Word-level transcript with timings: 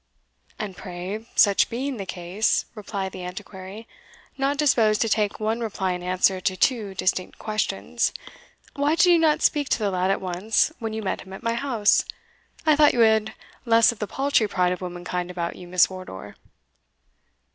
"And 0.57 0.75
pray, 0.75 1.27
such 1.35 1.69
being 1.69 1.97
the 1.97 2.07
case," 2.07 2.65
replied 2.73 3.11
the 3.11 3.21
Antiquary, 3.23 3.87
not 4.35 4.57
disposed 4.57 4.99
to 5.01 5.09
take 5.09 5.39
one 5.39 5.59
reply 5.59 5.91
in 5.91 6.01
answer 6.01 6.41
to 6.41 6.57
two 6.57 6.95
distinct 6.95 7.37
questions, 7.37 8.11
"why 8.75 8.95
did 8.95 9.05
you 9.05 9.19
not 9.19 9.43
speak 9.43 9.69
to 9.69 9.77
the 9.77 9.91
lad 9.91 10.09
at 10.09 10.19
once 10.19 10.71
when 10.79 10.93
you 10.93 11.03
met 11.03 11.21
him 11.21 11.33
at 11.33 11.43
my 11.43 11.53
house? 11.53 12.03
I 12.65 12.75
thought 12.75 12.93
you 12.93 13.01
had 13.01 13.35
less 13.63 13.91
of 13.91 13.99
the 13.99 14.07
paltry 14.07 14.47
pride 14.47 14.71
of 14.73 14.81
womankind 14.81 15.29
about 15.29 15.55
you, 15.55 15.67
Miss 15.67 15.87
Wardour." 15.87 16.35